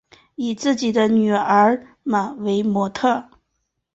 [0.33, 3.29] 以自己女儿们为模特儿